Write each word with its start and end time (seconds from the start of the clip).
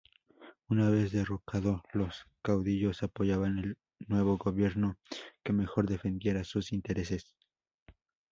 Una 0.67 0.89
vez 0.89 1.11
derrocado, 1.11 1.83
los 1.93 2.25
caudillos 2.41 3.03
apoyaban 3.03 3.59
al 3.59 3.77
nuevo 4.07 4.35
gobierno 4.39 4.97
que 5.43 5.53
mejor 5.53 5.87
defendiera 5.87 6.43
sus 6.43 6.71
intereses. 6.73 7.35